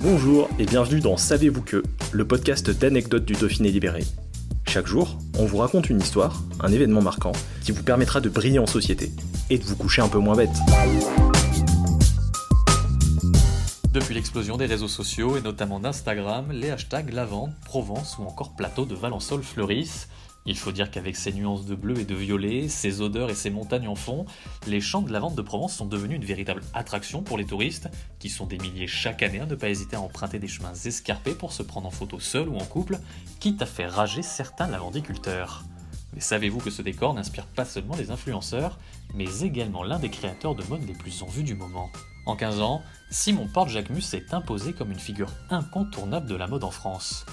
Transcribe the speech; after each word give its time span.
Bonjour 0.00 0.50
et 0.58 0.66
bienvenue 0.66 1.00
dans 1.00 1.16
Savez-vous 1.16 1.62
que, 1.62 1.82
le 2.12 2.26
podcast 2.26 2.70
d'anecdotes 2.70 3.24
du 3.24 3.32
Dauphiné 3.32 3.70
libéré. 3.70 4.04
Chaque 4.68 4.86
jour, 4.86 5.16
on 5.38 5.46
vous 5.46 5.56
raconte 5.56 5.88
une 5.88 6.00
histoire, 6.00 6.42
un 6.60 6.70
événement 6.70 7.00
marquant, 7.00 7.32
qui 7.64 7.72
vous 7.72 7.82
permettra 7.82 8.20
de 8.20 8.28
briller 8.28 8.58
en 8.58 8.66
société 8.66 9.10
et 9.48 9.56
de 9.56 9.64
vous 9.64 9.74
coucher 9.74 10.02
un 10.02 10.08
peu 10.08 10.18
moins 10.18 10.36
bête. 10.36 10.50
Depuis 13.90 14.14
l'explosion 14.14 14.58
des 14.58 14.66
réseaux 14.66 14.86
sociaux 14.86 15.38
et 15.38 15.40
notamment 15.40 15.80
d'Instagram, 15.80 16.52
les 16.52 16.68
hashtags 16.68 17.14
lavande, 17.14 17.54
Provence 17.64 18.18
ou 18.18 18.24
encore 18.24 18.54
plateau 18.54 18.84
de 18.84 18.94
Valençol 18.94 19.42
fleurissent. 19.42 20.08
Il 20.46 20.56
faut 20.56 20.70
dire 20.70 20.90
qu'avec 20.90 21.16
ses 21.16 21.32
nuances 21.32 21.66
de 21.66 21.74
bleu 21.74 21.98
et 21.98 22.04
de 22.04 22.14
violet, 22.14 22.68
ses 22.68 23.00
odeurs 23.00 23.30
et 23.30 23.34
ses 23.34 23.50
montagnes 23.50 23.88
en 23.88 23.96
fond, 23.96 24.26
les 24.66 24.80
champs 24.80 25.02
de 25.02 25.12
lavande 25.12 25.34
de 25.34 25.42
Provence 25.42 25.74
sont 25.74 25.86
devenus 25.86 26.16
une 26.16 26.24
véritable 26.24 26.62
attraction 26.72 27.22
pour 27.22 27.36
les 27.36 27.44
touristes, 27.44 27.88
qui 28.20 28.28
sont 28.28 28.46
des 28.46 28.58
milliers 28.58 28.86
chaque 28.86 29.24
année 29.24 29.40
à 29.40 29.46
ne 29.46 29.56
pas 29.56 29.68
hésiter 29.68 29.96
à 29.96 30.00
emprunter 30.00 30.38
des 30.38 30.46
chemins 30.46 30.74
escarpés 30.74 31.34
pour 31.34 31.52
se 31.52 31.64
prendre 31.64 31.88
en 31.88 31.90
photo 31.90 32.20
seul 32.20 32.48
ou 32.48 32.56
en 32.56 32.64
couple, 32.64 33.00
quitte 33.40 33.60
à 33.60 33.66
faire 33.66 33.92
rager 33.92 34.22
certains 34.22 34.68
lavandiculteurs. 34.68 35.64
Mais 36.14 36.20
savez-vous 36.20 36.60
que 36.60 36.70
ce 36.70 36.82
décor 36.82 37.12
n'inspire 37.12 37.46
pas 37.46 37.64
seulement 37.64 37.96
les 37.96 38.10
influenceurs, 38.12 38.78
mais 39.14 39.42
également 39.42 39.82
l'un 39.82 39.98
des 39.98 40.10
créateurs 40.10 40.54
de 40.54 40.64
mode 40.64 40.86
les 40.86 40.94
plus 40.94 41.22
en 41.22 41.26
vue 41.26 41.42
du 41.42 41.54
moment 41.54 41.90
En 42.24 42.36
15 42.36 42.60
ans, 42.60 42.82
Simon 43.10 43.48
Porte-Jacquemus 43.52 44.02
s'est 44.02 44.32
imposé 44.32 44.72
comme 44.72 44.92
une 44.92 44.98
figure 44.98 45.32
incontournable 45.50 46.26
de 46.26 46.36
la 46.36 46.46
mode 46.46 46.64
en 46.64 46.70
France. 46.70 47.26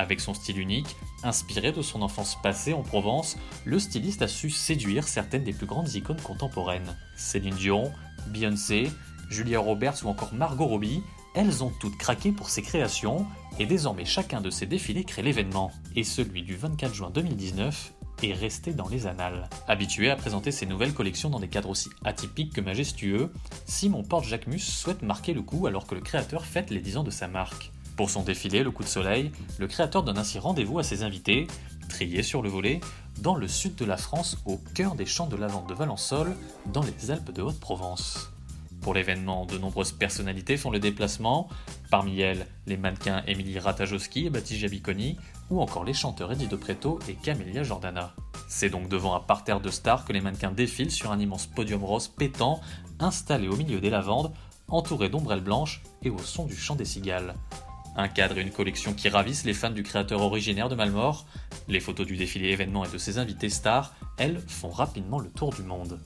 Avec 0.00 0.20
son 0.20 0.32
style 0.32 0.58
unique, 0.58 0.96
inspiré 1.24 1.72
de 1.72 1.82
son 1.82 2.00
enfance 2.00 2.38
passée 2.42 2.72
en 2.72 2.80
Provence, 2.80 3.36
le 3.66 3.78
styliste 3.78 4.22
a 4.22 4.28
su 4.28 4.48
séduire 4.48 5.06
certaines 5.06 5.44
des 5.44 5.52
plus 5.52 5.66
grandes 5.66 5.92
icônes 5.92 6.22
contemporaines. 6.22 6.96
Céline 7.16 7.54
Dion, 7.54 7.92
Beyoncé, 8.28 8.90
Julia 9.28 9.60
Roberts 9.60 10.02
ou 10.02 10.08
encore 10.08 10.32
Margot 10.32 10.64
Robbie, 10.64 11.02
elles 11.34 11.62
ont 11.62 11.70
toutes 11.80 11.98
craqué 11.98 12.32
pour 12.32 12.48
ses 12.48 12.62
créations, 12.62 13.26
et 13.58 13.66
désormais 13.66 14.06
chacun 14.06 14.40
de 14.40 14.48
ces 14.48 14.64
défilés 14.64 15.04
crée 15.04 15.20
l'événement. 15.20 15.70
Et 15.94 16.02
celui 16.02 16.44
du 16.44 16.56
24 16.56 16.94
juin 16.94 17.10
2019 17.10 17.92
est 18.22 18.32
resté 18.32 18.72
dans 18.72 18.88
les 18.88 19.06
annales. 19.06 19.50
Habitué 19.68 20.08
à 20.08 20.16
présenter 20.16 20.50
ses 20.50 20.64
nouvelles 20.64 20.94
collections 20.94 21.28
dans 21.28 21.40
des 21.40 21.48
cadres 21.48 21.68
aussi 21.68 21.90
atypiques 22.06 22.54
que 22.54 22.62
majestueux, 22.62 23.30
Simon 23.66 24.02
Porte-Jacquemus 24.02 24.60
souhaite 24.60 25.02
marquer 25.02 25.34
le 25.34 25.42
coup 25.42 25.66
alors 25.66 25.86
que 25.86 25.94
le 25.94 26.00
créateur 26.00 26.46
fête 26.46 26.70
les 26.70 26.80
10 26.80 26.96
ans 26.96 27.04
de 27.04 27.10
sa 27.10 27.28
marque. 27.28 27.70
Pour 28.00 28.08
son 28.08 28.22
défilé 28.22 28.62
Le 28.62 28.70
Coup 28.70 28.82
de 28.82 28.88
Soleil, 28.88 29.30
le 29.58 29.66
créateur 29.66 30.02
donne 30.02 30.16
ainsi 30.16 30.38
rendez-vous 30.38 30.78
à 30.78 30.82
ses 30.82 31.02
invités, 31.02 31.46
triés 31.90 32.22
sur 32.22 32.40
le 32.40 32.48
volet, 32.48 32.80
dans 33.18 33.34
le 33.34 33.46
sud 33.46 33.74
de 33.74 33.84
la 33.84 33.98
France, 33.98 34.38
au 34.46 34.56
cœur 34.74 34.94
des 34.94 35.04
champs 35.04 35.26
de 35.26 35.36
lavande 35.36 35.68
de 35.68 35.74
Valençol, 35.74 36.34
dans 36.72 36.82
les 36.82 37.10
Alpes 37.10 37.30
de 37.30 37.42
Haute-Provence. 37.42 38.32
Pour 38.80 38.94
l'événement, 38.94 39.44
de 39.44 39.58
nombreuses 39.58 39.92
personnalités 39.92 40.56
font 40.56 40.70
le 40.70 40.78
déplacement, 40.78 41.50
parmi 41.90 42.18
elles 42.20 42.46
les 42.66 42.78
mannequins 42.78 43.22
Émilie 43.26 43.58
Ratajowski 43.58 44.24
et 44.24 44.30
Baptiste 44.30 44.60
Jabiconi, 44.60 45.18
ou 45.50 45.60
encore 45.60 45.84
les 45.84 45.92
chanteurs 45.92 46.32
Eddie 46.32 46.48
De 46.48 46.56
Preto 46.56 47.00
et 47.06 47.12
Camélia 47.12 47.64
Jordana. 47.64 48.14
C'est 48.48 48.70
donc 48.70 48.88
devant 48.88 49.14
un 49.14 49.20
parterre 49.20 49.60
de 49.60 49.68
stars 49.68 50.06
que 50.06 50.14
les 50.14 50.22
mannequins 50.22 50.52
défilent 50.52 50.90
sur 50.90 51.12
un 51.12 51.20
immense 51.20 51.46
podium 51.46 51.84
rose 51.84 52.08
pétant, 52.08 52.62
installé 52.98 53.48
au 53.48 53.56
milieu 53.56 53.78
des 53.78 53.90
lavandes, 53.90 54.32
entouré 54.68 55.10
d'ombrelles 55.10 55.42
blanches 55.42 55.82
et 56.02 56.08
au 56.08 56.18
son 56.18 56.46
du 56.46 56.56
chant 56.56 56.76
des 56.76 56.86
cigales. 56.86 57.34
Un 57.96 58.08
cadre 58.08 58.38
et 58.38 58.42
une 58.42 58.50
collection 58.50 58.94
qui 58.94 59.08
ravissent 59.08 59.44
les 59.44 59.54
fans 59.54 59.70
du 59.70 59.82
créateur 59.82 60.20
originaire 60.20 60.68
de 60.68 60.74
Malmort. 60.74 61.26
Les 61.68 61.80
photos 61.80 62.06
du 62.06 62.16
défilé 62.16 62.48
événement 62.48 62.84
et 62.84 62.90
de 62.90 62.98
ses 62.98 63.18
invités 63.18 63.48
stars, 63.48 63.94
elles, 64.16 64.40
font 64.46 64.70
rapidement 64.70 65.18
le 65.18 65.30
tour 65.30 65.52
du 65.52 65.62
monde. 65.62 66.00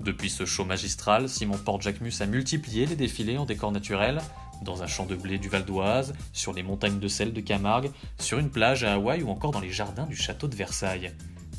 Depuis 0.00 0.30
ce 0.30 0.44
show 0.44 0.64
magistral, 0.64 1.28
Simon 1.28 1.58
Porte-Jacquemus 1.58 2.20
a 2.20 2.26
multiplié 2.26 2.86
les 2.86 2.96
défilés 2.96 3.38
en 3.38 3.44
décor 3.44 3.70
naturel, 3.70 4.20
dans 4.62 4.82
un 4.82 4.86
champ 4.86 5.06
de 5.06 5.14
blé 5.14 5.38
du 5.38 5.48
Val 5.48 5.64
d'Oise, 5.64 6.12
sur 6.32 6.52
les 6.52 6.62
montagnes 6.62 6.98
de 6.98 7.08
sel 7.08 7.32
de 7.32 7.40
Camargue, 7.40 7.90
sur 8.18 8.38
une 8.38 8.50
plage 8.50 8.82
à 8.82 8.94
Hawaï 8.94 9.22
ou 9.22 9.30
encore 9.30 9.52
dans 9.52 9.60
les 9.60 9.70
jardins 9.70 10.06
du 10.06 10.16
château 10.16 10.48
de 10.48 10.56
Versailles. 10.56 11.12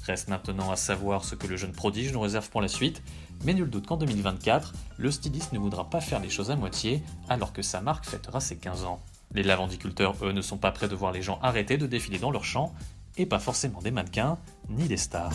Reste 0.06 0.28
maintenant 0.28 0.72
à 0.72 0.76
savoir 0.76 1.24
ce 1.24 1.36
que 1.36 1.48
le 1.48 1.56
jeune 1.56 1.72
prodige 1.72 2.12
nous 2.12 2.20
réserve 2.20 2.50
pour 2.50 2.62
la 2.62 2.68
suite, 2.68 3.02
mais 3.46 3.54
nul 3.54 3.70
doute 3.70 3.88
qu'en 3.88 3.96
2024, 3.96 4.74
le 4.98 5.12
styliste 5.12 5.54
ne 5.54 5.60
voudra 5.60 5.90
pas 5.90 6.02
faire 6.02 6.20
les 6.20 6.30
choses 6.30 6.52
à 6.52 6.58
moitié 6.58 7.02
alors 7.30 7.54
que 7.54 7.62
sa 7.62 7.80
marque 7.80 8.06
fêtera 8.06 8.42
ses 8.42 8.58
15 8.58 8.84
ans. 8.84 9.02
Les 9.34 9.44
lavandiculteurs, 9.44 10.16
eux, 10.24 10.32
ne 10.32 10.42
sont 10.42 10.58
pas 10.58 10.72
prêts 10.72 10.88
de 10.88 10.96
voir 10.96 11.12
les 11.12 11.22
gens 11.22 11.40
arrêter 11.42 11.78
de 11.78 11.88
défiler 11.88 12.20
dans 12.20 12.32
leurs 12.32 12.46
champs, 12.46 12.74
et 13.18 13.26
pas 13.26 13.40
forcément 13.40 13.82
des 13.82 13.92
mannequins, 13.92 14.38
ni 14.70 14.88
des 14.88 14.98
stars. 14.98 15.34